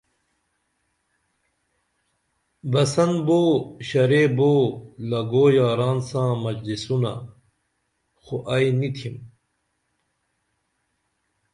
[2.71, 3.39] بسن بو
[3.87, 4.51] شرے بو
[5.09, 7.13] لگو یاران ساں مجلسونہ
[8.21, 9.15] خو ائی نی تِھم